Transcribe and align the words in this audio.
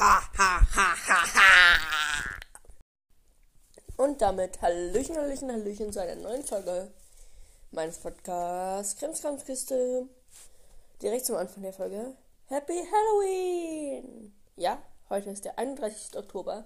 Ha. 0.00 0.22
Und 3.98 4.22
damit 4.22 4.62
Hallöchen, 4.62 5.14
Hallöchen, 5.14 5.52
Hallöchen 5.52 5.92
zu 5.92 6.00
einer 6.00 6.14
neuen 6.14 6.42
Folge 6.42 6.90
meines 7.70 7.98
Podcasts 7.98 8.96
Krimskramskiste. 8.96 10.08
Direkt 11.02 11.26
zum 11.26 11.36
Anfang 11.36 11.62
der 11.62 11.74
Folge. 11.74 12.16
Happy 12.46 12.72
Halloween! 12.72 14.34
Ja, 14.56 14.82
heute 15.10 15.28
ist 15.28 15.44
der 15.44 15.58
31. 15.58 16.16
Oktober 16.16 16.64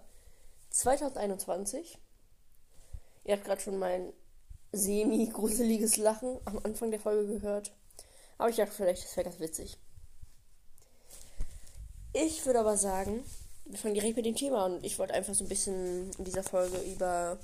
2021. 0.71 1.98
Ihr 3.25 3.35
habt 3.35 3.45
gerade 3.45 3.61
schon 3.61 3.80
mein 3.80 4.12
semi-gruseliges 4.71 5.96
Lachen 5.96 6.39
am 6.45 6.61
Anfang 6.62 6.93
der 6.93 7.01
Folge 7.01 7.27
gehört. 7.27 7.73
Aber 8.39 8.51
ich 8.51 8.57
dachte 8.57 8.71
vielleicht, 8.73 9.03
das 9.03 9.16
wäre 9.16 9.25
ganz 9.25 9.41
witzig. 9.41 9.77
Ich 12.17 12.46
würde 12.46 12.61
aber 12.61 12.77
sagen, 12.77 13.25
wir 13.65 13.77
fangen 13.77 13.95
direkt 13.95 14.16
mit 14.16 14.25
dem 14.25 14.37
Thema 14.37 14.66
an. 14.66 14.79
Ich 14.83 15.01
wollte 15.01 15.15
einfach 15.15 15.34
so 15.34 15.45
ein 15.45 15.48
bisschen 15.48 16.12
in 16.16 16.25
dieser 16.25 16.45
Folge 16.45 16.79
über, 16.83 17.38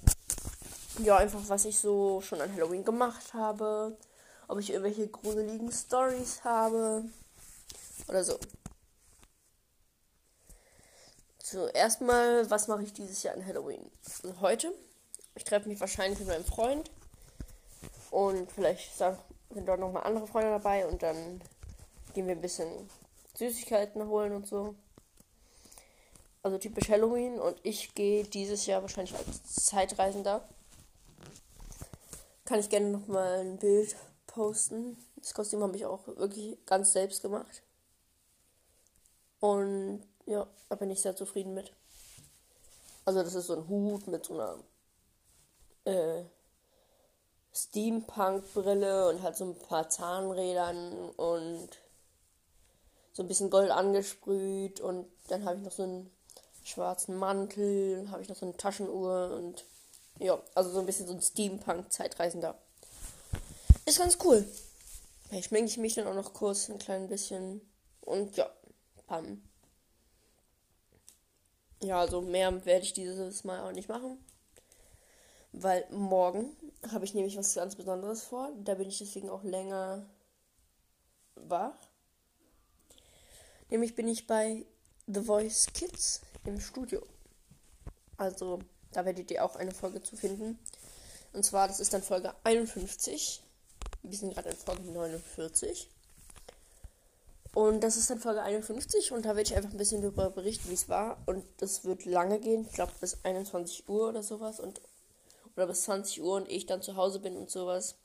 ja, 1.02 1.16
einfach 1.16 1.40
was 1.48 1.64
ich 1.64 1.80
so 1.80 2.20
schon 2.20 2.40
an 2.40 2.54
Halloween 2.54 2.84
gemacht 2.84 3.34
habe. 3.34 3.98
Ob 4.46 4.60
ich 4.60 4.70
irgendwelche 4.70 5.08
gruseligen 5.08 5.72
Stories 5.72 6.44
habe. 6.44 7.04
Oder 8.06 8.22
so. 8.22 8.38
Zuerst 11.38 12.00
mal, 12.00 12.48
was 12.48 12.68
mache 12.68 12.84
ich 12.84 12.92
dieses 12.92 13.24
Jahr 13.24 13.34
an 13.34 13.44
Halloween? 13.44 13.90
Also 14.04 14.40
heute. 14.40 14.72
Ich 15.34 15.42
treffe 15.42 15.68
mich 15.68 15.80
wahrscheinlich 15.80 16.20
mit 16.20 16.28
meinem 16.28 16.44
Freund. 16.44 16.92
Und 18.12 18.52
vielleicht 18.52 18.96
sind 18.96 19.66
dort 19.66 19.80
noch 19.80 19.90
mal 19.90 20.02
andere 20.02 20.28
Freunde 20.28 20.50
dabei. 20.50 20.86
Und 20.86 21.02
dann 21.02 21.40
gehen 22.14 22.28
wir 22.28 22.36
ein 22.36 22.40
bisschen 22.40 22.88
Süßigkeiten 23.34 24.06
holen 24.06 24.32
und 24.32 24.46
so. 24.46 24.74
Also 26.42 26.58
typisch 26.58 26.88
Halloween. 26.88 27.38
Und 27.38 27.58
ich 27.62 27.94
gehe 27.94 28.24
dieses 28.24 28.66
Jahr 28.66 28.82
wahrscheinlich 28.82 29.16
als 29.16 29.66
Zeitreisender. 29.66 30.46
Kann 32.44 32.60
ich 32.60 32.68
gerne 32.68 32.90
noch 32.90 33.06
mal 33.06 33.40
ein 33.40 33.58
Bild 33.58 33.96
posten. 34.26 34.96
Das 35.16 35.34
Kostüm 35.34 35.62
habe 35.62 35.76
ich 35.76 35.86
auch 35.86 36.06
wirklich 36.06 36.58
ganz 36.66 36.92
selbst 36.92 37.22
gemacht. 37.22 37.62
Und 39.40 40.02
ja, 40.26 40.46
da 40.68 40.76
bin 40.76 40.90
ich 40.90 41.00
sehr 41.00 41.16
zufrieden 41.16 41.54
mit. 41.54 41.72
Also 43.04 43.22
das 43.22 43.34
ist 43.34 43.46
so 43.46 43.56
ein 43.56 43.68
Hut 43.68 44.06
mit 44.06 44.24
so 44.24 44.34
einer 44.34 44.58
äh, 45.84 46.24
Steampunk-Brille 47.52 49.08
und 49.08 49.22
hat 49.22 49.36
so 49.36 49.44
ein 49.44 49.58
paar 49.58 49.88
Zahnrädern 49.88 51.10
und 51.10 51.68
so 53.12 53.22
ein 53.22 53.28
bisschen 53.28 53.50
Gold 53.50 53.70
angesprüht 53.70 54.80
und 54.80 55.06
dann 55.28 55.44
habe 55.44 55.56
ich 55.56 55.62
noch 55.62 55.72
so 55.72 55.82
einen 55.82 56.10
schwarzen 56.64 57.16
Mantel, 57.16 58.08
habe 58.10 58.22
ich 58.22 58.28
noch 58.28 58.36
so 58.36 58.46
eine 58.46 58.56
Taschenuhr 58.56 59.34
und 59.36 59.64
ja, 60.18 60.38
also 60.54 60.70
so 60.70 60.80
ein 60.80 60.86
bisschen 60.86 61.06
so 61.06 61.14
ein 61.14 61.22
Steampunk-Zeitreisender. 61.22 62.56
Ist 63.86 63.98
ganz 63.98 64.18
cool. 64.24 64.46
Vielleicht 65.28 65.48
schminke 65.48 65.70
ich 65.70 65.78
mich 65.78 65.94
dann 65.94 66.06
auch 66.06 66.14
noch 66.14 66.34
kurz 66.34 66.68
ein 66.68 66.78
klein 66.78 67.08
bisschen 67.08 67.60
und 68.02 68.36
ja, 68.36 68.50
pam. 69.06 69.42
Ja, 71.82 72.00
also 72.00 72.20
mehr 72.20 72.64
werde 72.66 72.84
ich 72.84 72.92
dieses 72.92 73.44
Mal 73.44 73.60
auch 73.60 73.72
nicht 73.72 73.88
machen. 73.88 74.18
Weil 75.52 75.86
morgen 75.90 76.54
habe 76.92 77.04
ich 77.04 77.14
nämlich 77.14 77.36
was 77.36 77.54
ganz 77.54 77.74
Besonderes 77.74 78.22
vor. 78.22 78.50
Da 78.62 78.74
bin 78.74 78.88
ich 78.88 78.98
deswegen 78.98 79.30
auch 79.30 79.42
länger 79.42 80.06
wach. 81.34 81.74
Nämlich 83.70 83.94
bin 83.94 84.08
ich 84.08 84.26
bei 84.26 84.66
The 85.06 85.22
Voice 85.22 85.68
Kids 85.72 86.20
im 86.44 86.60
Studio. 86.60 87.06
Also, 88.16 88.58
da 88.92 89.04
werdet 89.04 89.30
ihr 89.30 89.44
auch 89.44 89.56
eine 89.56 89.72
Folge 89.72 90.02
zu 90.02 90.16
finden. 90.16 90.58
Und 91.32 91.44
zwar, 91.44 91.68
das 91.68 91.80
ist 91.80 91.92
dann 91.94 92.02
Folge 92.02 92.34
51. 92.44 93.42
Wir 94.02 94.18
sind 94.18 94.34
gerade 94.34 94.50
in 94.50 94.56
Folge 94.56 94.82
49. 94.82 95.88
Und 97.52 97.80
das 97.80 97.96
ist 97.96 98.10
dann 98.10 98.20
Folge 98.20 98.42
51 98.42 99.10
und 99.10 99.24
da 99.24 99.30
werde 99.30 99.42
ich 99.42 99.56
einfach 99.56 99.72
ein 99.72 99.76
bisschen 99.76 100.02
darüber 100.02 100.30
berichten, 100.30 100.68
wie 100.70 100.74
es 100.74 100.88
war. 100.88 101.18
Und 101.26 101.44
das 101.58 101.84
wird 101.84 102.04
lange 102.04 102.38
gehen, 102.38 102.66
ich 102.68 102.72
glaube 102.72 102.92
bis 103.00 103.24
21 103.24 103.88
Uhr 103.88 104.08
oder 104.08 104.22
sowas. 104.22 104.60
Und, 104.60 104.80
oder 105.56 105.66
bis 105.66 105.82
20 105.82 106.22
Uhr 106.22 106.34
und 106.34 106.48
ich 106.48 106.66
dann 106.66 106.82
zu 106.82 106.96
Hause 106.96 107.18
bin 107.18 107.36
und 107.36 107.50
sowas. 107.50 107.96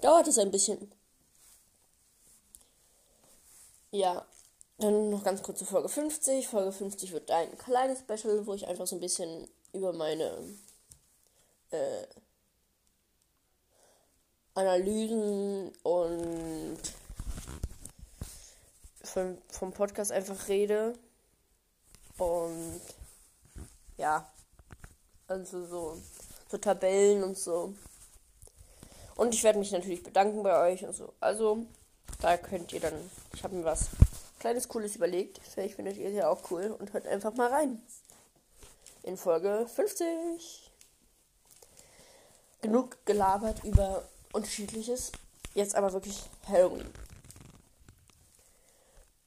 Dauert 0.00 0.28
es 0.28 0.38
ein 0.38 0.50
bisschen. 0.50 0.90
Ja, 3.90 4.26
dann 4.82 5.10
noch 5.10 5.24
ganz 5.24 5.42
kurz 5.42 5.58
zu 5.58 5.64
Folge 5.64 5.88
50. 5.88 6.48
Folge 6.48 6.72
50 6.72 7.12
wird 7.12 7.30
ein 7.30 7.56
kleines 7.58 8.00
Special, 8.00 8.46
wo 8.46 8.54
ich 8.54 8.66
einfach 8.66 8.86
so 8.86 8.96
ein 8.96 9.00
bisschen 9.00 9.48
über 9.72 9.92
meine 9.92 10.38
äh, 11.70 12.06
Analysen 14.54 15.72
und 15.82 16.80
vom, 19.02 19.38
vom 19.48 19.72
Podcast 19.72 20.12
einfach 20.12 20.48
rede. 20.48 20.94
Und 22.18 22.80
ja, 23.96 24.30
also 25.26 25.66
so, 25.66 25.98
so 26.50 26.58
Tabellen 26.58 27.22
und 27.22 27.38
so. 27.38 27.74
Und 29.16 29.34
ich 29.34 29.44
werde 29.44 29.58
mich 29.58 29.72
natürlich 29.72 30.02
bedanken 30.02 30.42
bei 30.42 30.72
euch 30.72 30.84
und 30.84 30.94
so. 30.94 31.12
Also, 31.20 31.66
da 32.20 32.36
könnt 32.36 32.72
ihr 32.72 32.80
dann, 32.80 32.94
ich 33.34 33.44
habe 33.44 33.54
mir 33.54 33.64
was 33.64 33.88
kleines 34.42 34.68
Cooles 34.68 34.96
überlegt. 34.96 35.38
Vielleicht 35.38 35.76
findet 35.76 35.96
ihr 35.96 36.08
es 36.08 36.16
ja 36.16 36.28
auch 36.28 36.50
cool 36.50 36.76
und 36.78 36.92
hört 36.92 37.06
einfach 37.06 37.32
mal 37.34 37.48
rein. 37.48 37.80
In 39.04 39.16
Folge 39.16 39.68
50. 39.72 40.72
Genug 42.60 43.06
gelabert 43.06 43.62
über 43.62 44.02
unterschiedliches. 44.32 45.12
Jetzt 45.54 45.76
aber 45.76 45.92
wirklich 45.92 46.24
Halloween. 46.48 46.92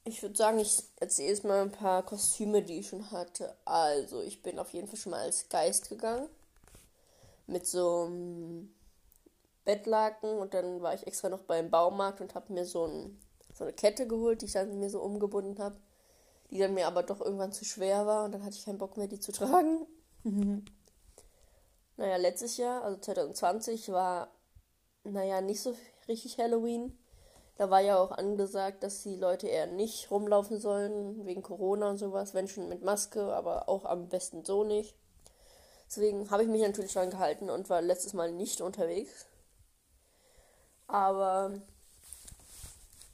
Ich 0.03 0.21
würde 0.21 0.35
sagen, 0.35 0.59
ich 0.59 0.83
erzähle 0.97 1.29
jetzt 1.29 1.45
mal 1.45 1.61
ein 1.61 1.71
paar 1.71 2.03
Kostüme, 2.03 2.61
die 2.61 2.79
ich 2.79 2.89
schon 2.89 3.09
hatte. 3.11 3.55
Also, 3.63 4.21
ich 4.21 4.43
bin 4.43 4.59
auf 4.59 4.73
jeden 4.73 4.87
Fall 4.87 4.97
schon 4.97 5.11
mal 5.11 5.21
als 5.21 5.47
Geist 5.47 5.87
gegangen. 5.87 6.27
Mit 7.47 7.65
so 7.65 8.03
einem 8.03 8.75
Bettlaken 9.63 10.39
und 10.39 10.53
dann 10.53 10.81
war 10.81 10.93
ich 10.93 11.07
extra 11.07 11.29
noch 11.29 11.43
beim 11.43 11.69
Baumarkt 11.69 12.19
und 12.19 12.35
habe 12.35 12.51
mir 12.51 12.65
so 12.65 12.85
ein 12.85 13.24
so 13.55 13.63
eine 13.63 13.73
Kette 13.73 14.05
geholt, 14.07 14.41
die 14.41 14.45
ich 14.45 14.51
dann 14.51 14.77
mir 14.79 14.89
so 14.89 15.01
umgebunden 15.01 15.57
habe, 15.59 15.77
die 16.51 16.59
dann 16.59 16.73
mir 16.73 16.87
aber 16.87 17.03
doch 17.03 17.21
irgendwann 17.21 17.53
zu 17.53 17.65
schwer 17.65 18.05
war 18.05 18.25
und 18.25 18.33
dann 18.33 18.43
hatte 18.43 18.57
ich 18.57 18.65
keinen 18.65 18.77
Bock 18.77 18.97
mehr, 18.97 19.07
die 19.07 19.19
zu 19.19 19.31
tragen. 19.31 19.87
naja, 21.97 22.17
letztes 22.17 22.57
Jahr, 22.57 22.83
also 22.83 22.99
2020, 22.99 23.91
war, 23.91 24.29
naja, 25.03 25.39
nicht 25.41 25.61
so 25.61 25.73
richtig 26.07 26.37
Halloween. 26.37 26.97
Da 27.57 27.69
war 27.69 27.79
ja 27.79 27.97
auch 27.97 28.11
angesagt, 28.11 28.83
dass 28.83 29.01
die 29.03 29.15
Leute 29.15 29.47
eher 29.47 29.67
nicht 29.67 30.11
rumlaufen 30.11 30.59
sollen, 30.59 31.25
wegen 31.25 31.41
Corona 31.41 31.89
und 31.89 31.97
sowas, 31.97 32.33
wenn 32.33 32.49
schon 32.49 32.67
mit 32.67 32.83
Maske, 32.83 33.33
aber 33.33 33.69
auch 33.69 33.85
am 33.85 34.09
besten 34.09 34.43
so 34.43 34.65
nicht. 34.65 34.97
Deswegen 35.87 36.29
habe 36.29 36.43
ich 36.43 36.49
mich 36.49 36.61
natürlich 36.61 36.91
dran 36.91 37.09
gehalten 37.09 37.49
und 37.49 37.69
war 37.69 37.81
letztes 37.81 38.13
Mal 38.13 38.33
nicht 38.33 38.59
unterwegs. 38.59 39.27
Aber 40.87 41.61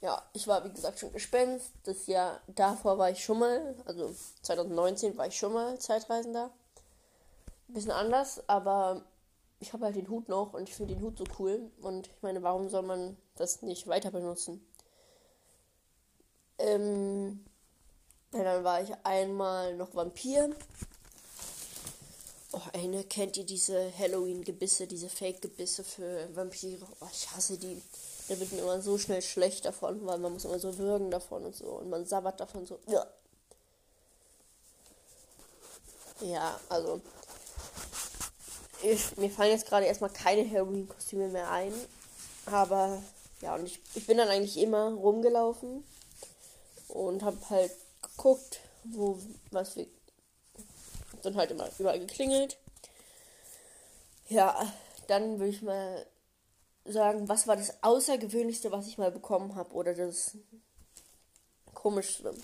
ja, 0.02 0.20
ich 0.32 0.46
war 0.48 0.64
wie 0.64 0.72
gesagt 0.72 0.98
schon 0.98 1.12
Gespenst. 1.12 1.70
Das 1.84 2.06
Jahr 2.06 2.40
davor 2.48 2.98
war 2.98 3.10
ich 3.10 3.24
schon 3.24 3.38
mal, 3.38 3.74
also 3.86 4.14
2019 4.42 5.16
war 5.16 5.28
ich 5.28 5.38
schon 5.38 5.52
mal 5.52 5.78
Zeitreisender. 5.78 6.50
Bisschen 7.68 7.92
anders, 7.92 8.42
aber 8.48 9.02
ich 9.60 9.72
habe 9.72 9.86
halt 9.86 9.96
den 9.96 10.08
Hut 10.08 10.28
noch 10.28 10.54
und 10.54 10.68
ich 10.68 10.74
finde 10.74 10.94
den 10.94 11.02
Hut 11.02 11.16
so 11.16 11.24
cool. 11.38 11.70
Und 11.80 12.08
ich 12.08 12.22
meine, 12.22 12.42
warum 12.42 12.68
soll 12.68 12.82
man 12.82 13.16
das 13.36 13.62
nicht 13.62 13.86
weiter 13.86 14.10
benutzen? 14.10 14.66
Ähm, 16.58 17.44
ja, 18.34 18.42
dann 18.42 18.64
war 18.64 18.82
ich 18.82 18.92
einmal 19.04 19.76
noch 19.76 19.94
Vampir. 19.94 20.50
Eine, 22.72 23.04
kennt 23.04 23.36
ihr 23.36 23.44
diese 23.44 23.92
Halloween-Gebisse, 23.98 24.86
diese 24.86 25.08
Fake-Gebisse 25.08 25.84
für 25.84 26.34
Vampire? 26.34 26.86
Oh, 27.00 27.06
ich 27.12 27.30
hasse 27.30 27.58
die. 27.58 27.82
Da 28.28 28.38
wird 28.40 28.52
mir 28.52 28.60
immer 28.60 28.80
so 28.80 28.96
schnell 28.96 29.20
schlecht 29.20 29.64
davon, 29.66 30.06
weil 30.06 30.18
man 30.18 30.32
muss 30.32 30.44
immer 30.44 30.58
so 30.58 30.78
würgen 30.78 31.10
davon 31.10 31.44
und 31.44 31.54
so. 31.54 31.66
Und 31.66 31.90
man 31.90 32.06
sabbert 32.06 32.40
davon 32.40 32.64
so. 32.64 32.78
Ja, 32.86 33.06
ja 36.20 36.60
also. 36.68 37.00
Ich, 38.82 39.16
mir 39.16 39.30
fallen 39.30 39.52
jetzt 39.52 39.66
gerade 39.66 39.86
erstmal 39.86 40.10
keine 40.10 40.48
Halloween-Kostüme 40.48 41.28
mehr 41.28 41.50
ein. 41.50 41.74
Aber 42.46 43.02
ja, 43.42 43.54
und 43.54 43.66
ich, 43.66 43.80
ich 43.94 44.06
bin 44.06 44.16
dann 44.16 44.28
eigentlich 44.28 44.56
immer 44.56 44.92
rumgelaufen 44.92 45.84
und 46.88 47.22
habe 47.22 47.38
halt 47.50 47.72
geguckt, 48.00 48.60
wo 48.84 49.18
was 49.50 49.76
wir. 49.76 49.86
Dann 51.22 51.36
halt 51.36 51.50
immer 51.50 51.68
überall 51.78 52.00
geklingelt. 52.00 52.58
Ja, 54.28 54.72
dann 55.08 55.38
würde 55.38 55.50
ich 55.50 55.62
mal 55.62 56.06
sagen, 56.84 57.28
was 57.28 57.46
war 57.46 57.56
das 57.56 57.82
Außergewöhnlichste, 57.82 58.72
was 58.72 58.86
ich 58.86 58.98
mal 58.98 59.12
bekommen 59.12 59.54
habe 59.54 59.72
oder 59.74 59.94
das 59.94 60.36
komischste. 61.74 62.34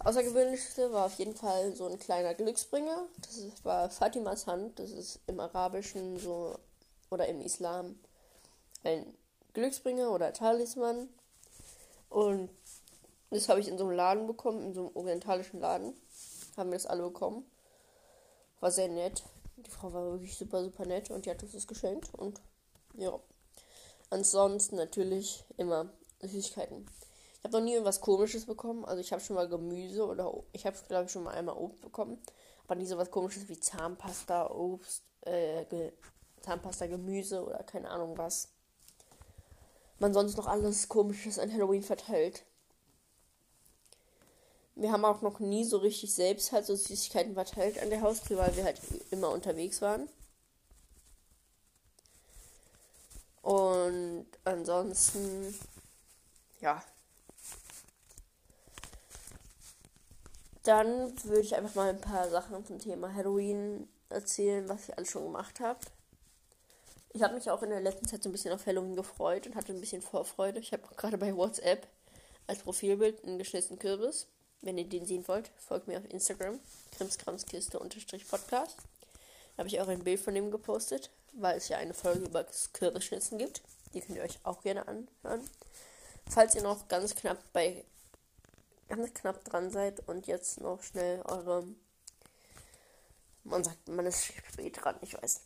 Außergewöhnlichste 0.00 0.92
war 0.92 1.06
auf 1.06 1.14
jeden 1.14 1.34
Fall 1.34 1.74
so 1.74 1.86
ein 1.86 1.98
kleiner 1.98 2.34
Glücksbringer. 2.34 3.06
Das 3.22 3.64
war 3.64 3.88
Fatimas 3.88 4.46
Hand. 4.46 4.78
Das 4.78 4.90
ist 4.90 5.20
im 5.26 5.40
Arabischen 5.40 6.18
so 6.18 6.58
oder 7.10 7.26
im 7.28 7.40
Islam 7.40 7.98
ein 8.82 9.14
Glücksbringer 9.54 10.10
oder 10.10 10.32
Talisman. 10.32 11.08
Und 12.10 12.50
das 13.30 13.48
habe 13.48 13.60
ich 13.60 13.68
in 13.68 13.78
so 13.78 13.84
einem 13.84 13.96
Laden 13.96 14.26
bekommen, 14.26 14.62
in 14.62 14.74
so 14.74 14.88
einem 14.88 14.96
orientalischen 14.96 15.60
Laden. 15.60 15.94
Haben 16.56 16.70
wir 16.70 16.76
das 16.76 16.86
alle 16.86 17.02
bekommen. 17.02 17.44
War 18.64 18.70
sehr 18.70 18.88
nett. 18.88 19.22
Die 19.56 19.70
Frau 19.70 19.92
war 19.92 20.12
wirklich 20.12 20.38
super, 20.38 20.64
super 20.64 20.86
nett 20.86 21.10
und 21.10 21.26
die 21.26 21.30
hat 21.30 21.42
uns 21.42 21.52
das 21.52 21.66
geschenkt. 21.66 22.14
Und 22.14 22.40
ja. 22.94 23.20
Ansonsten 24.08 24.76
natürlich 24.76 25.44
immer 25.58 25.90
Süßigkeiten. 26.22 26.86
Ich 27.36 27.44
habe 27.44 27.58
noch 27.58 27.62
nie 27.62 27.74
irgendwas 27.74 28.00
Komisches 28.00 28.46
bekommen. 28.46 28.86
Also 28.86 29.02
ich 29.02 29.12
habe 29.12 29.20
schon 29.20 29.36
mal 29.36 29.50
Gemüse 29.50 30.06
oder 30.06 30.32
ich 30.52 30.64
habe 30.64 30.78
glaube 30.88 31.04
ich 31.04 31.12
schon 31.12 31.24
mal 31.24 31.34
einmal 31.34 31.58
Obst 31.58 31.82
bekommen, 31.82 32.16
aber 32.64 32.76
nie 32.76 32.86
so 32.86 32.96
was 32.96 33.10
Komisches 33.10 33.50
wie 33.50 33.60
Zahnpasta, 33.60 34.50
Obst, 34.50 35.02
äh, 35.26 35.90
Zahnpasta, 36.40 36.86
Gemüse 36.86 37.44
oder 37.44 37.64
keine 37.64 37.90
Ahnung 37.90 38.16
was. 38.16 38.48
Man 39.98 40.14
sonst 40.14 40.38
noch 40.38 40.46
alles 40.46 40.88
Komisches 40.88 41.38
an 41.38 41.52
Halloween 41.52 41.82
verteilt. 41.82 42.46
Wir 44.76 44.92
haben 44.92 45.04
auch 45.04 45.22
noch 45.22 45.40
nie 45.40 45.64
so 45.64 45.78
richtig 45.78 46.14
selbst 46.14 46.52
halt 46.52 46.66
so 46.66 46.74
Süßigkeiten 46.74 47.34
verteilt 47.34 47.80
an 47.80 47.90
der 47.90 48.00
Haustür, 48.00 48.38
weil 48.38 48.56
wir 48.56 48.64
halt 48.64 48.80
immer 49.10 49.30
unterwegs 49.30 49.80
waren. 49.82 50.08
Und 53.42 54.26
ansonsten, 54.44 55.54
ja, 56.60 56.82
Dann 60.64 61.12
würde 61.24 61.42
ich 61.42 61.54
einfach 61.54 61.74
mal 61.74 61.90
ein 61.90 62.00
paar 62.00 62.28
Sachen 62.30 62.64
zum 62.64 62.78
Thema 62.78 63.14
Halloween 63.14 63.86
erzählen, 64.08 64.66
was 64.66 64.88
ich 64.88 64.96
alles 64.96 65.10
schon 65.10 65.24
gemacht 65.24 65.60
habe. 65.60 65.78
Ich 67.12 67.22
habe 67.22 67.34
mich 67.34 67.50
auch 67.50 67.62
in 67.62 67.68
der 67.68 67.82
letzten 67.82 68.08
Zeit 68.08 68.22
so 68.22 68.30
ein 68.30 68.32
bisschen 68.32 68.52
auf 68.54 68.66
Halloween 68.66 68.96
gefreut 68.96 69.46
und 69.46 69.56
hatte 69.56 69.72
ein 69.72 69.80
bisschen 69.80 70.00
Vorfreude. 70.00 70.58
Ich 70.58 70.72
habe 70.72 70.82
gerade 70.96 71.18
bei 71.18 71.36
WhatsApp 71.36 71.86
als 72.46 72.60
Profilbild 72.60 73.24
einen 73.24 73.38
geschnitzten 73.38 73.78
Kürbis. 73.78 74.26
Wenn 74.64 74.78
ihr 74.78 74.88
den 74.88 75.04
sehen 75.04 75.28
wollt, 75.28 75.50
folgt 75.58 75.88
mir 75.88 75.98
auf 75.98 76.10
Instagram, 76.10 76.58
krimskramskiste-podcast. 76.96 78.76
Da 78.78 79.58
habe 79.58 79.68
ich 79.68 79.78
auch 79.78 79.88
ein 79.88 80.02
Bild 80.02 80.18
von 80.18 80.34
dem 80.34 80.50
gepostet, 80.50 81.10
weil 81.34 81.58
es 81.58 81.68
ja 81.68 81.76
eine 81.76 81.92
Folge 81.92 82.24
über 82.24 82.44
das 82.44 82.72
Kürbisschnitzen 82.72 83.36
gibt. 83.36 83.60
Die 83.92 84.00
könnt 84.00 84.16
ihr 84.16 84.24
euch 84.24 84.38
auch 84.42 84.62
gerne 84.62 84.88
anhören. 84.88 85.46
Falls 86.30 86.54
ihr 86.54 86.62
noch 86.62 86.88
ganz 86.88 87.14
knapp 87.14 87.36
bei 87.52 87.84
ganz 88.88 89.12
knapp 89.12 89.44
dran 89.44 89.70
seid 89.70 90.00
und 90.08 90.26
jetzt 90.26 90.62
noch 90.62 90.82
schnell 90.82 91.20
eure. 91.26 91.66
Man 93.42 93.62
sagt, 93.62 93.86
man 93.88 94.06
ist 94.06 94.24
spät 94.24 94.82
dran, 94.82 94.96
ich 95.02 95.12
weiß. 95.12 95.42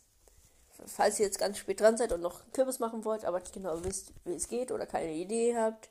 Falls 0.85 1.19
ihr 1.19 1.25
jetzt 1.25 1.39
ganz 1.39 1.57
spät 1.57 1.81
dran 1.81 1.97
seid 1.97 2.13
und 2.13 2.21
noch 2.21 2.49
Kürbis 2.53 2.79
machen 2.79 3.03
wollt, 3.03 3.25
aber 3.25 3.41
nicht 3.41 3.51
genau 3.51 3.83
wisst, 3.83 4.13
wie 4.23 4.35
es 4.35 4.47
geht 4.47 4.71
oder 4.71 4.85
keine 4.85 5.11
Idee 5.11 5.57
habt 5.57 5.89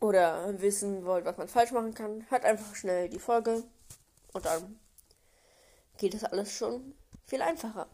oder 0.00 0.60
wissen 0.60 1.04
wollt, 1.04 1.24
was 1.26 1.36
man 1.36 1.48
falsch 1.48 1.72
machen 1.72 1.94
kann, 1.94 2.26
hört 2.30 2.44
einfach 2.44 2.74
schnell 2.74 3.08
die 3.08 3.18
Folge 3.18 3.62
und 4.32 4.44
dann 4.46 4.80
geht 5.98 6.14
das 6.14 6.24
alles 6.24 6.50
schon 6.50 6.94
viel 7.26 7.42
einfacher. 7.42 7.86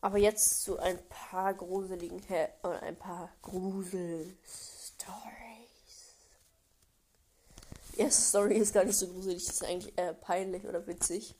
Aber 0.00 0.16
jetzt 0.16 0.62
zu 0.62 0.78
ein 0.78 0.98
paar 1.08 1.52
gruseligen 1.52 2.22
oder 2.62 2.82
ein 2.82 2.96
paar 2.96 3.30
Grusel-Stories. 3.42 4.34
Die 7.92 8.00
erste 8.00 8.22
Story 8.22 8.56
ist 8.56 8.72
gar 8.72 8.84
nicht 8.84 8.96
so 8.96 9.08
gruselig, 9.08 9.46
ist 9.46 9.62
eigentlich 9.64 9.92
eher 9.98 10.14
peinlich 10.14 10.64
oder 10.64 10.86
witzig. 10.86 11.34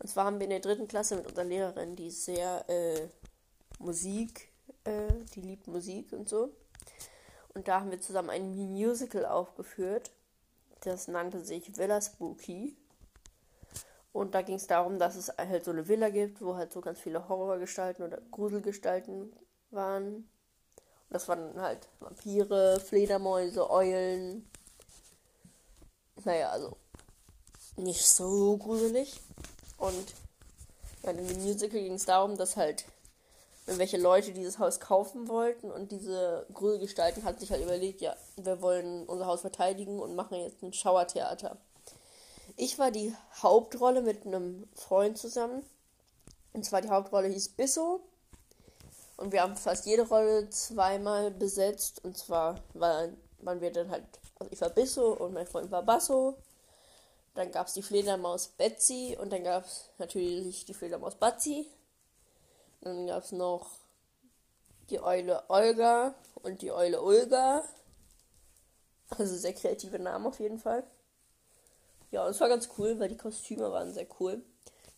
Und 0.00 0.08
zwar 0.08 0.24
haben 0.24 0.40
wir 0.40 0.44
in 0.44 0.50
der 0.50 0.60
dritten 0.60 0.88
Klasse 0.88 1.16
mit 1.16 1.26
unserer 1.26 1.44
Lehrerin, 1.44 1.94
die 1.94 2.10
sehr 2.10 2.68
äh, 2.68 3.08
Musik, 3.78 4.48
äh, 4.84 5.12
die 5.34 5.42
liebt 5.42 5.68
Musik 5.68 6.12
und 6.12 6.28
so. 6.28 6.50
Und 7.56 7.68
da 7.68 7.80
haben 7.80 7.90
wir 7.90 8.02
zusammen 8.02 8.28
ein 8.28 8.54
Musical 8.54 9.24
aufgeführt. 9.24 10.10
Das 10.82 11.08
nannte 11.08 11.42
sich 11.42 11.78
Villa 11.78 12.02
Spooky. 12.02 12.76
Und 14.12 14.34
da 14.34 14.42
ging 14.42 14.56
es 14.56 14.66
darum, 14.66 14.98
dass 14.98 15.16
es 15.16 15.32
halt 15.38 15.64
so 15.64 15.70
eine 15.70 15.88
Villa 15.88 16.10
gibt, 16.10 16.42
wo 16.42 16.56
halt 16.56 16.70
so 16.70 16.82
ganz 16.82 17.00
viele 17.00 17.30
Horrorgestalten 17.30 18.04
oder 18.04 18.20
Gruselgestalten 18.30 19.32
waren. 19.70 20.16
Und 20.16 20.26
das 21.08 21.28
waren 21.28 21.58
halt 21.58 21.88
Vampire, 21.98 22.78
Fledermäuse, 22.78 23.70
Eulen. 23.70 24.46
Naja, 26.26 26.50
also 26.50 26.76
nicht 27.76 28.06
so 28.06 28.58
gruselig. 28.58 29.18
Und 29.78 30.12
ja, 31.04 31.10
in 31.12 31.26
dem 31.26 31.42
Musical 31.42 31.80
ging 31.80 31.94
es 31.94 32.04
darum, 32.04 32.36
dass 32.36 32.58
halt 32.58 32.84
welche 33.66 33.98
Leute 33.98 34.32
dieses 34.32 34.58
Haus 34.58 34.78
kaufen 34.78 35.28
wollten 35.28 35.70
und 35.70 35.90
diese 35.90 36.46
Gruselgestalten 36.54 37.24
hat 37.24 37.40
sich 37.40 37.50
halt 37.50 37.62
überlegt, 37.62 38.00
ja, 38.00 38.14
wir 38.36 38.62
wollen 38.62 39.04
unser 39.06 39.26
Haus 39.26 39.40
verteidigen 39.40 39.98
und 39.98 40.14
machen 40.14 40.38
jetzt 40.38 40.62
ein 40.62 40.72
Schauertheater. 40.72 41.58
Ich 42.56 42.78
war 42.78 42.90
die 42.90 43.14
Hauptrolle 43.42 44.02
mit 44.02 44.24
einem 44.24 44.68
Freund 44.74 45.18
zusammen. 45.18 45.62
Und 46.52 46.64
zwar 46.64 46.80
die 46.80 46.88
Hauptrolle 46.88 47.28
hieß 47.28 47.50
Bisso. 47.50 48.00
Und 49.18 49.32
wir 49.32 49.42
haben 49.42 49.56
fast 49.56 49.84
jede 49.84 50.08
Rolle 50.08 50.48
zweimal 50.48 51.30
besetzt. 51.30 52.02
Und 52.04 52.16
zwar 52.16 52.60
waren, 52.72 53.16
waren 53.40 53.60
wir 53.60 53.72
dann 53.72 53.90
halt, 53.90 54.04
also 54.38 54.50
ich 54.52 54.60
war 54.60 54.70
Bisso 54.70 55.12
und 55.12 55.34
mein 55.34 55.46
Freund 55.46 55.70
war 55.70 55.82
Basso. 55.82 56.36
Dann 57.34 57.50
gab 57.50 57.66
es 57.66 57.74
die 57.74 57.82
Fledermaus 57.82 58.48
Betsy 58.48 59.18
und 59.20 59.30
dann 59.30 59.44
gab 59.44 59.64
es 59.64 59.90
natürlich 59.98 60.64
die 60.64 60.72
Fledermaus 60.72 61.16
Batzi. 61.16 61.66
Dann 62.86 63.08
gab 63.08 63.24
es 63.24 63.32
noch 63.32 63.80
die 64.90 65.00
Eule 65.00 65.50
Olga 65.50 66.14
und 66.34 66.62
die 66.62 66.70
Eule 66.70 67.02
Olga. 67.02 67.64
Also 69.08 69.36
sehr 69.36 69.54
kreative 69.54 69.98
Namen 69.98 70.26
auf 70.26 70.38
jeden 70.38 70.60
Fall. 70.60 70.84
Ja, 72.12 72.28
es 72.28 72.40
war 72.40 72.48
ganz 72.48 72.68
cool, 72.78 72.96
weil 73.00 73.08
die 73.08 73.16
Kostüme 73.16 73.72
waren 73.72 73.92
sehr 73.92 74.06
cool. 74.20 74.40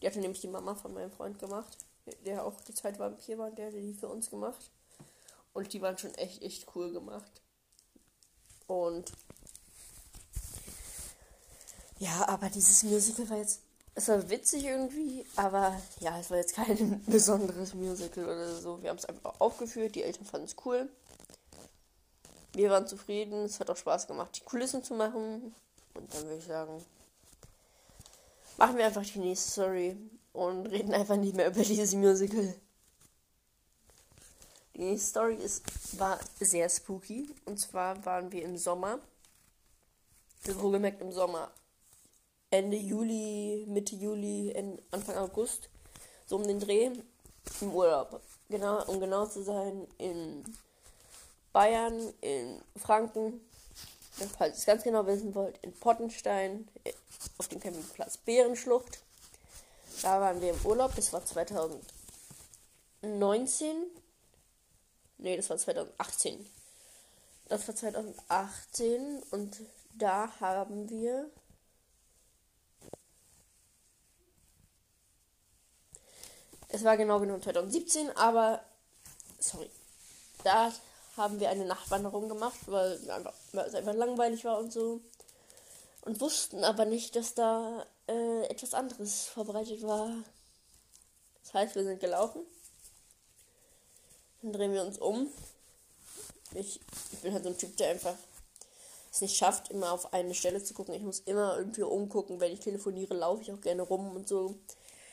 Die 0.03 0.07
hatte 0.07 0.19
nämlich 0.21 0.43
die 0.43 0.49
Mama 0.49 0.75
von 0.75 0.93
meinem 0.93 1.11
Freund 1.11 1.39
gemacht, 1.39 1.79
der 2.27 2.45
auch 2.45 2.61
die 2.61 2.75
zweite 2.75 2.99
Vampir 2.99 3.39
war, 3.39 3.51
der 3.53 3.69
hat 3.69 3.73
die 3.73 3.95
für 3.95 4.09
uns 4.09 4.29
gemacht. 4.29 4.71
Und 5.55 5.73
die 5.73 5.81
waren 5.81 5.97
schon 5.97 6.15
echt, 6.17 6.43
echt 6.43 6.67
cool 6.75 6.93
gemacht. 6.93 7.41
Und 8.67 9.11
ja, 11.99 12.29
aber 12.29 12.51
dieses 12.51 12.83
Musical 12.83 13.31
war 13.31 13.39
jetzt, 13.39 13.63
es 13.99 14.07
war 14.07 14.31
witzig 14.31 14.65
irgendwie, 14.65 15.27
aber 15.35 15.77
ja, 15.99 16.17
es 16.21 16.31
war 16.31 16.37
jetzt 16.37 16.55
kein 16.55 17.03
besonderes 17.07 17.75
Musical 17.75 18.25
oder 18.27 18.55
so. 18.55 18.81
Wir 18.81 18.91
haben 18.91 18.97
es 18.97 19.05
einfach 19.05 19.41
aufgeführt, 19.41 19.97
die 19.97 20.05
Eltern 20.05 20.25
fanden 20.25 20.47
es 20.47 20.55
cool. 20.65 20.89
Wir 22.53 22.71
waren 22.71 22.87
zufrieden, 22.87 23.45
es 23.45 23.59
hat 23.59 23.71
auch 23.71 23.77
Spaß 23.77 24.07
gemacht, 24.07 24.37
die 24.37 24.45
Kulissen 24.45 24.85
zu 24.85 24.95
machen. 24.95 25.53
Und 25.95 26.15
dann 26.15 26.23
würde 26.23 26.37
ich 26.37 26.45
sagen, 26.45 26.85
machen 28.57 28.77
wir 28.77 28.87
einfach 28.87 29.05
die 29.05 29.19
nächste 29.19 29.51
Story 29.51 29.97
und 30.33 30.67
reden 30.67 30.95
einfach 30.95 31.17
nicht 31.17 31.35
mehr 31.35 31.49
über 31.49 31.63
dieses 31.65 31.93
Musical. 31.95 32.55
Die 34.75 34.85
nächste 34.85 35.09
Story 35.09 35.35
ist, 35.35 35.99
war 35.99 36.21
sehr 36.39 36.69
spooky. 36.69 37.35
Und 37.47 37.59
zwar 37.59 38.05
waren 38.07 38.31
wir 38.31 38.45
im 38.45 38.57
Sommer. 38.57 39.01
Also 40.47 40.71
gemerkt 40.71 41.01
im 41.03 41.11
Sommer. 41.11 41.51
Ende 42.51 42.77
Juli, 42.77 43.67
Mitte 43.69 43.97
Juli, 43.97 44.55
Anfang 44.91 45.17
August. 45.17 45.69
So 46.27 46.37
um 46.37 46.47
den 46.47 46.61
Dreh. 46.61 46.91
Im 47.61 47.75
Urlaub. 47.75 48.21
Genau, 48.49 48.85
um 48.87 49.01
genau 49.01 49.27
zu 49.27 49.43
sein, 49.43 49.87
in 49.99 50.45
Bayern, 51.53 52.15
in 52.21 52.63
Franken, 52.77 53.41
falls 54.37 54.57
ihr 54.57 54.59
es 54.61 54.67
ganz 54.67 54.83
genau 54.83 55.07
wissen 55.07 55.35
wollt, 55.35 55.59
in 55.63 55.73
Pottenstein, 55.73 56.69
auf 57.39 57.49
dem 57.49 57.61
Campingplatz 57.61 58.17
Bärenschlucht. 58.19 59.03
Da 60.03 60.21
waren 60.21 60.41
wir 60.41 60.51
im 60.51 60.67
Urlaub, 60.67 60.95
das 60.95 61.13
war 61.13 61.25
2019. 61.25 61.81
Ne, 65.19 65.37
das 65.37 65.51
war 65.51 65.59
2018. 65.59 66.47
Das 67.49 67.67
war 67.67 67.75
2018 67.75 69.23
und 69.31 69.61
da 69.95 70.31
haben 70.41 70.89
wir 70.91 71.31
Es 76.69 76.85
war 76.85 76.97
genau 76.97 77.19
genommen 77.21 77.43
2017, 77.43 78.11
aber 78.17 78.63
sorry. 79.39 79.71
Da 80.45 80.73
haben 81.17 81.41
wir 81.41 81.51
eine 81.51 81.65
Nachtwanderung 81.65 82.29
gemacht, 82.29 82.59
weil, 82.67 83.11
einfach, 83.11 83.35
es 83.67 83.75
einfach 83.75 83.95
langweilig 83.95 84.45
war 84.45 84.59
und 84.59 84.73
so 84.73 85.01
und 86.03 86.21
wussten 86.21 86.65
aber 86.65 86.85
nicht, 86.85 87.17
dass 87.17 87.35
da 87.35 87.87
äh, 88.07 88.45
etwas 88.47 88.75
anderes 88.75 89.27
vorbereitet 89.27 89.83
war. 89.83 90.11
Das 91.43 91.55
heißt, 91.55 91.75
wir 91.75 91.85
sind 91.85 92.01
gelaufen. 92.01 92.41
Dann 94.43 94.53
drehen 94.53 94.73
wir 94.73 94.83
uns 94.83 94.99
um. 94.99 95.29
Ich, 96.55 96.81
ich 97.13 97.19
bin 97.19 97.35
halt 97.35 97.45
so 97.45 97.51
ein 97.51 97.59
Typ, 97.59 97.77
der 97.77 97.91
einfach 97.91 98.15
es 99.11 99.21
nicht 99.21 99.37
schafft, 99.37 99.71
immer 99.71 99.93
auf 99.93 100.13
eine 100.13 100.35
Stelle 100.35 100.63
zu 100.63 100.75
gucken. 100.75 100.95
Ich 100.95 101.03
muss 101.03 101.21
immer 101.21 101.59
irgendwie 101.59 101.83
umgucken. 101.83 102.41
Wenn 102.41 102.53
ich 102.53 102.61
telefoniere, 102.61 103.15
laufe 103.15 103.43
ich 103.43 103.53
auch 103.53 103.61
gerne 103.61 103.83
rum 103.83 104.17
und 104.17 104.29
so. 104.29 104.55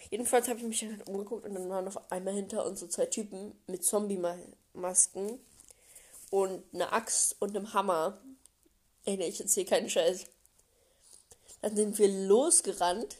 Jedenfalls 0.09 0.47
habe 0.47 0.59
ich 0.59 0.65
mich 0.65 0.79
dann 0.79 0.97
halt 0.97 1.07
umgeguckt 1.07 1.45
und 1.45 1.55
dann 1.55 1.69
waren 1.69 1.87
auf 1.87 2.11
einmal 2.11 2.33
hinter 2.33 2.65
uns 2.65 2.79
so 2.79 2.87
zwei 2.87 3.05
Typen 3.07 3.57
mit 3.67 3.83
Zombie-Masken 3.83 5.39
und 6.29 6.63
eine 6.73 6.91
Axt 6.91 7.35
und 7.39 7.55
einem 7.55 7.73
Hammer. 7.73 8.21
Ey, 9.05 9.21
ich 9.23 9.39
erzähle 9.39 9.65
keinen 9.65 9.89
Scheiß. 9.89 10.25
Dann 11.61 11.75
sind 11.75 11.97
wir 11.97 12.07
losgerannt, 12.07 13.17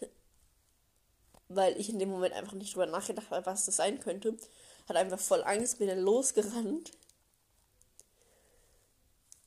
weil 1.47 1.79
ich 1.79 1.89
in 1.89 1.99
dem 1.99 2.09
Moment 2.09 2.33
einfach 2.33 2.53
nicht 2.53 2.73
drüber 2.75 2.85
nachgedacht 2.85 3.29
habe, 3.29 3.45
was 3.45 3.65
das 3.65 3.77
sein 3.77 3.99
könnte. 3.99 4.37
Hat 4.87 4.95
einfach 4.95 5.19
voll 5.19 5.43
Angst, 5.43 5.79
bin 5.79 5.87
dann 5.87 5.99
losgerannt. 5.99 6.91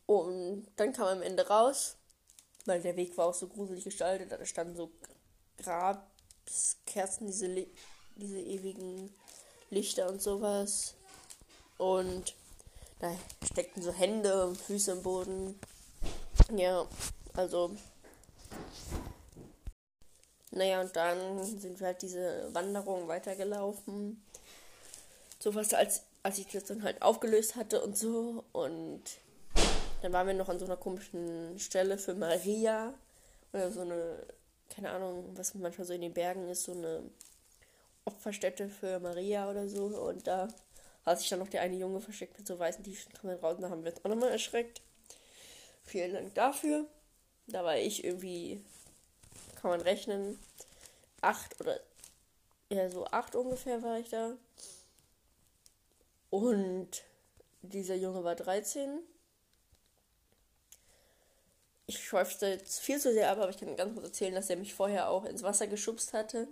Und 0.06 0.66
dann 0.76 0.92
kam 0.92 1.06
am 1.06 1.22
Ende 1.22 1.46
raus, 1.46 1.96
weil 2.64 2.80
der 2.80 2.96
Weg 2.96 3.16
war 3.16 3.26
auch 3.26 3.34
so 3.34 3.46
gruselig 3.46 3.84
gestaltet, 3.84 4.32
da 4.32 4.44
standen 4.44 4.74
so 4.74 4.90
Grabskerzen, 6.48 7.26
diese, 7.26 7.66
diese 8.16 8.40
ewigen 8.40 9.12
Lichter 9.70 10.08
und 10.08 10.22
sowas. 10.22 10.94
Und 11.76 12.34
da 12.98 13.14
steckten 13.44 13.82
so 13.82 13.92
Hände 13.92 14.46
und 14.46 14.56
Füße 14.56 14.92
im 14.92 15.02
Boden. 15.02 15.58
Ja, 16.56 16.86
also. 17.34 17.76
Naja, 20.50 20.80
und 20.80 20.96
dann 20.96 21.44
sind 21.44 21.78
wir 21.78 21.88
halt 21.88 22.02
diese 22.02 22.48
Wanderung 22.52 23.06
weitergelaufen. 23.06 24.24
So 25.38 25.54
was, 25.54 25.74
als, 25.74 26.02
als 26.22 26.38
ich 26.38 26.48
das 26.48 26.64
dann 26.64 26.82
halt 26.82 27.02
aufgelöst 27.02 27.54
hatte 27.54 27.82
und 27.82 27.96
so. 27.96 28.44
Und 28.52 29.02
dann 30.02 30.12
waren 30.12 30.26
wir 30.26 30.34
noch 30.34 30.48
an 30.48 30.58
so 30.58 30.64
einer 30.64 30.76
komischen 30.76 31.58
Stelle 31.58 31.98
für 31.98 32.14
Maria. 32.14 32.94
Oder 33.52 33.70
so 33.70 33.82
eine, 33.82 34.26
keine 34.68 34.90
Ahnung, 34.90 35.36
was 35.36 35.54
manchmal 35.54 35.86
so 35.86 35.92
in 35.92 36.02
den 36.02 36.14
Bergen 36.14 36.48
ist, 36.48 36.64
so 36.64 36.72
eine 36.72 37.02
Opferstätte 38.04 38.68
für 38.68 39.00
Maria 39.00 39.50
oder 39.50 39.68
so. 39.68 39.86
Und 39.86 40.26
da 40.26 40.48
hat 41.04 41.18
sich 41.20 41.28
dann 41.28 41.38
noch 41.38 41.48
der 41.48 41.62
eine 41.62 41.76
Junge 41.76 42.00
versteckt 42.00 42.38
mit 42.38 42.46
so 42.46 42.58
weißen 42.58 42.84
T-Shirts 42.84 43.24
raus. 43.42 43.56
Da 43.60 43.70
haben 43.70 43.84
wir 43.84 43.92
uns 43.92 44.04
auch 44.04 44.10
nochmal 44.10 44.30
erschreckt. 44.30 44.82
Vielen 45.84 46.12
Dank 46.12 46.34
dafür. 46.34 46.86
Da 47.46 47.64
war 47.64 47.76
ich 47.76 48.04
irgendwie, 48.04 48.62
kann 49.60 49.70
man 49.70 49.80
rechnen, 49.80 50.38
acht 51.22 51.58
oder 51.60 51.80
ja, 52.70 52.90
so 52.90 53.06
acht 53.06 53.34
ungefähr 53.34 53.82
war 53.82 53.98
ich 53.98 54.10
da. 54.10 54.36
Und 56.30 57.02
dieser 57.62 57.94
Junge 57.94 58.22
war 58.22 58.34
13. 58.34 58.98
Ich 61.90 62.12
jetzt 62.12 62.80
viel 62.80 63.00
zu 63.00 63.14
sehr 63.14 63.30
ab, 63.30 63.38
aber 63.38 63.48
ich 63.48 63.56
kann 63.56 63.74
ganz 63.74 63.94
kurz 63.94 64.04
erzählen, 64.04 64.34
dass 64.34 64.50
er 64.50 64.56
mich 64.56 64.74
vorher 64.74 65.08
auch 65.08 65.24
ins 65.24 65.42
Wasser 65.42 65.66
geschubst 65.66 66.12
hatte. 66.12 66.46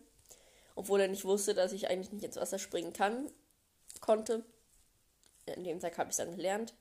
Obwohl 0.75 0.99
er 0.99 1.09
nicht 1.09 1.27
wusste, 1.27 1.53
dass 1.53 1.73
ich 1.73 1.91
eigentlich 1.91 2.11
nicht 2.11 2.25
ins 2.25 2.37
Wasser 2.37 2.59
springen 2.59 2.95
kann, 2.95 3.31
konnte. 4.01 4.47
In 5.45 5.63
dem 5.63 5.79
Tag 5.79 5.99
habe 5.99 6.09
ich 6.09 6.15
es 6.15 6.17
dann 6.17 6.35
gelernt. 6.35 6.75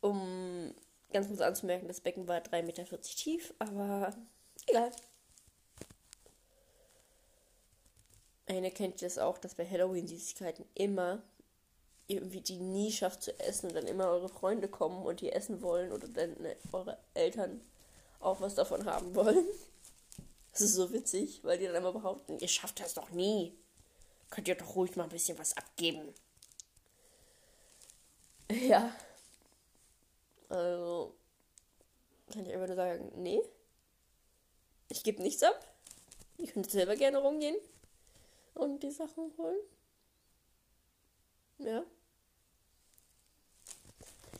Um 0.00 0.72
ganz 1.12 1.26
kurz 1.26 1.40
anzumerken, 1.40 1.88
das 1.88 2.00
Becken 2.00 2.28
war 2.28 2.38
3,40 2.38 2.62
Meter 2.62 3.00
tief, 3.00 3.52
aber 3.58 4.14
egal. 4.68 4.92
Eine 8.46 8.70
kennt 8.70 9.02
das 9.02 9.18
auch, 9.18 9.38
dass 9.38 9.56
bei 9.56 9.66
Halloween-Süßigkeiten 9.68 10.64
immer 10.74 11.20
irgendwie 12.08 12.40
die 12.40 12.58
nie 12.58 12.90
schafft 12.90 13.22
zu 13.22 13.38
essen 13.38 13.68
und 13.68 13.74
dann 13.74 13.86
immer 13.86 14.08
eure 14.08 14.30
Freunde 14.30 14.66
kommen 14.66 15.04
und 15.04 15.20
die 15.20 15.30
essen 15.30 15.62
wollen 15.62 15.92
oder 15.92 16.08
dann 16.08 16.34
ne, 16.40 16.56
eure 16.72 16.98
Eltern 17.14 17.60
auch 18.20 18.40
was 18.40 18.54
davon 18.54 18.84
haben 18.84 19.14
wollen. 19.14 19.46
Das 20.50 20.62
ist 20.62 20.74
so 20.74 20.92
witzig, 20.92 21.44
weil 21.44 21.56
die 21.56 21.66
dann 21.66 21.76
immer 21.76 21.92
behaupten, 21.92 22.36
ihr 22.40 22.48
schafft 22.48 22.80
das 22.80 22.94
doch 22.94 23.10
nie. 23.10 23.56
Könnt 24.28 24.48
ihr 24.48 24.56
doch 24.56 24.74
ruhig 24.74 24.96
mal 24.96 25.04
ein 25.04 25.08
bisschen 25.08 25.38
was 25.38 25.56
abgeben. 25.56 26.12
Ja. 28.50 28.90
Also, 30.48 31.14
kann 32.32 32.46
ich 32.46 32.52
einfach 32.52 32.66
nur 32.66 32.76
sagen, 32.76 33.12
nee. 33.16 33.40
Ich 34.88 35.04
gebe 35.04 35.22
nichts 35.22 35.42
ab. 35.42 35.64
Ihr 36.38 36.50
könnt 36.50 36.70
selber 36.70 36.96
gerne 36.96 37.18
rumgehen 37.18 37.56
und 38.54 38.82
die 38.82 38.90
Sachen 38.90 39.30
holen. 39.36 39.58
Ja. 41.58 41.84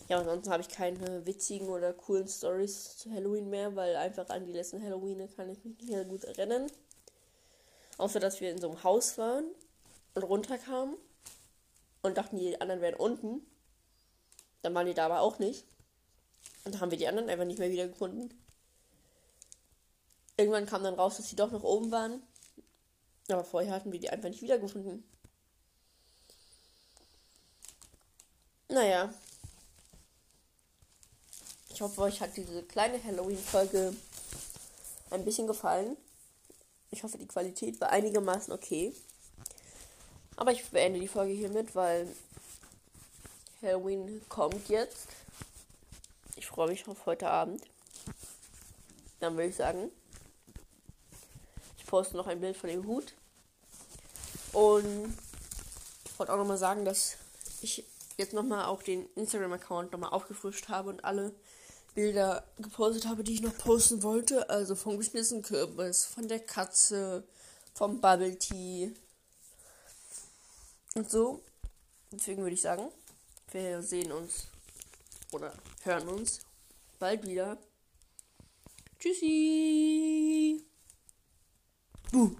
Ja, 0.09 0.19
ansonsten 0.21 0.51
habe 0.51 0.63
ich 0.63 0.71
keine 0.71 1.27
witzigen 1.27 1.69
oder 1.69 1.93
coolen 1.93 2.27
Stories 2.27 2.97
zu 2.97 3.11
Halloween 3.11 3.51
mehr, 3.51 3.77
weil 3.77 3.95
einfach 3.95 4.29
an 4.31 4.47
die 4.47 4.53
letzten 4.53 4.83
Halloween 4.83 5.29
kann 5.37 5.51
ich 5.51 5.63
mich 5.63 5.77
nicht 5.79 5.91
mehr 5.91 6.05
gut 6.07 6.25
erinnern. 6.25 6.67
Außer, 7.99 8.19
dass 8.19 8.41
wir 8.41 8.51
in 8.51 8.59
so 8.59 8.71
einem 8.71 8.83
Haus 8.83 9.19
waren 9.19 9.45
und 10.15 10.23
runterkamen 10.23 10.97
und 12.01 12.17
dachten, 12.17 12.39
die 12.39 12.59
anderen 12.59 12.81
wären 12.81 12.95
unten. 12.95 13.47
Dann 14.63 14.75
waren 14.75 14.87
die 14.87 14.95
da 14.95 15.05
aber 15.07 15.21
auch 15.21 15.39
nicht. 15.39 15.67
Und 16.65 16.75
dann 16.75 16.81
haben 16.81 16.91
wir 16.91 16.99
die 16.99 17.09
anderen 17.09 17.29
einfach 17.29 17.45
nicht 17.45 17.59
mehr 17.59 17.71
wiedergefunden. 17.71 18.33
Irgendwann 20.39 20.67
kam 20.67 20.85
dann 20.85 20.95
raus, 20.95 21.19
dass 21.19 21.29
sie 21.29 21.37
doch 21.37 21.51
noch 21.51 21.65
oben 21.65 21.91
waren. 21.91 22.23
Aber 23.29 23.45
vorher 23.45 23.75
hatten 23.75 23.93
wir 23.93 24.01
die 24.01 24.09
einfach 24.09 24.31
nicht 24.31 24.41
wiedergefunden. 24.41 25.05
Naja, 28.69 29.13
ich 31.79 31.83
hoffe, 31.83 32.01
euch 32.01 32.21
hat 32.21 32.37
diese 32.37 32.65
kleine 32.65 33.01
Halloween-Folge 33.05 33.95
ein 35.11 35.25
bisschen 35.25 35.47
gefallen. 35.47 35.97
Ich 36.91 37.05
hoffe, 37.05 37.19
die 37.19 37.29
Qualität 37.29 37.81
war 37.81 37.91
einigermaßen 37.91 38.53
okay. 38.53 38.93
Aber 40.35 40.51
ich 40.51 40.69
beende 40.71 40.99
die 40.99 41.07
Folge 41.07 41.35
hiermit, 41.35 41.77
weil 41.77 42.09
Halloween 43.63 44.21
kommt 44.29 44.69
jetzt. 44.69 45.07
Ich 46.35 46.49
freue 46.49 46.69
mich 46.69 46.89
auf 46.89 47.07
heute 47.07 47.31
Abend. 47.31 47.63
Dann 49.21 49.35
würde 49.35 49.51
ich 49.51 49.55
sagen, 49.55 49.93
ich 51.79 51.87
poste 51.87 52.17
noch 52.17 52.27
ein 52.27 52.41
Bild 52.41 52.57
von 52.57 52.71
dem 52.71 52.89
Hut. 52.89 53.15
Und 54.53 55.17
ich 56.07 56.19
wollte 56.19 56.33
auch 56.33 56.39
nochmal 56.39 56.59
sagen, 56.59 56.85
dass 56.85 57.19
ich 57.63 57.85
jetzt 58.17 58.33
nochmal 58.33 58.65
auch 58.65 58.83
den 58.83 59.09
Instagram-Account 59.15 59.93
nochmal 59.93 60.11
aufgefrischt 60.11 60.69
habe 60.71 60.91
und 60.91 61.05
alle 61.05 61.33
Bilder 61.99 62.45
gepostet 62.61 63.09
habe, 63.09 63.25
die 63.25 63.35
ich 63.35 63.43
noch 63.43 63.59
posten 63.59 64.05
wollte. 64.05 64.49
Also 64.49 64.77
vom 64.77 64.99
geschmissenen 64.99 65.43
Kürbis, 65.43 66.05
von 66.05 66.29
der 66.29 66.39
Katze, 66.39 67.25
vom 67.75 68.01
Bubble 68.01 68.39
Tea 68.39 68.93
und 70.95 71.11
so. 71.11 71.43
Deswegen 72.13 72.43
würde 72.43 72.55
ich 72.55 72.63
sagen, 72.63 72.89
wir 73.51 73.83
sehen 73.83 74.13
uns 74.13 74.47
oder 75.33 75.53
hören 75.83 76.07
uns 76.09 76.43
bald 77.01 77.27
wieder. 77.27 77.59
Tschüssi. 79.01 80.65
Buh. 82.13 82.31